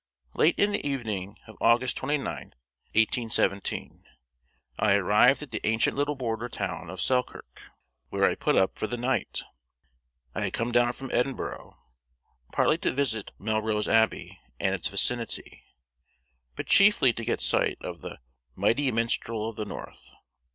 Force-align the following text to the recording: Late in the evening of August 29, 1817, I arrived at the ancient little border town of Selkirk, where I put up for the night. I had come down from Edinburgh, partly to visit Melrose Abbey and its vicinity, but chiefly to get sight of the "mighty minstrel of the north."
Late 0.33 0.57
in 0.57 0.71
the 0.71 0.83
evening 0.83 1.37
of 1.45 1.57
August 1.61 1.95
29, 1.97 2.25
1817, 2.95 4.03
I 4.79 4.93
arrived 4.93 5.43
at 5.43 5.51
the 5.51 5.61
ancient 5.63 5.95
little 5.95 6.15
border 6.15 6.49
town 6.49 6.89
of 6.89 6.99
Selkirk, 6.99 7.61
where 8.09 8.25
I 8.25 8.33
put 8.33 8.55
up 8.55 8.79
for 8.79 8.87
the 8.87 8.97
night. 8.97 9.43
I 10.33 10.41
had 10.45 10.53
come 10.53 10.71
down 10.71 10.93
from 10.93 11.11
Edinburgh, 11.13 11.77
partly 12.51 12.79
to 12.79 12.91
visit 12.91 13.31
Melrose 13.37 13.87
Abbey 13.87 14.39
and 14.59 14.73
its 14.73 14.87
vicinity, 14.87 15.61
but 16.55 16.65
chiefly 16.65 17.13
to 17.13 17.23
get 17.23 17.39
sight 17.39 17.77
of 17.81 18.01
the 18.01 18.17
"mighty 18.55 18.91
minstrel 18.91 19.47
of 19.47 19.55
the 19.55 19.65
north." 19.65 20.13